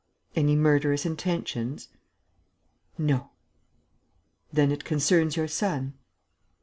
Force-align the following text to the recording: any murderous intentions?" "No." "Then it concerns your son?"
any 0.35 0.55
murderous 0.55 1.05
intentions?" 1.05 1.89
"No." 2.97 3.29
"Then 4.51 4.71
it 4.71 4.83
concerns 4.83 5.35
your 5.35 5.47
son?" 5.47 5.93